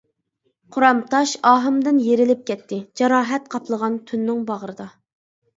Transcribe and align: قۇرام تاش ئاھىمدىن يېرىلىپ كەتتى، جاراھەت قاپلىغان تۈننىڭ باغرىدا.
قۇرام 0.77 1.01
تاش 1.11 1.33
ئاھىمدىن 1.49 1.99
يېرىلىپ 2.05 2.41
كەتتى، 2.47 2.79
جاراھەت 3.03 3.47
قاپلىغان 3.57 4.01
تۈننىڭ 4.09 4.41
باغرىدا. 4.51 4.91